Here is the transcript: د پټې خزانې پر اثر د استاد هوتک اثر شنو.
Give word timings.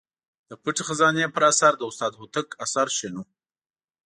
د 0.49 0.51
پټې 0.63 0.83
خزانې 0.87 1.25
پر 1.35 1.43
اثر 1.51 1.71
د 1.77 1.81
استاد 1.89 2.13
هوتک 2.19 2.47
اثر 2.65 2.87
شنو. 2.97 3.23